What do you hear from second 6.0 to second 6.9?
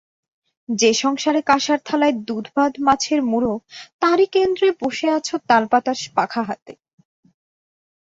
পাখা হাতে।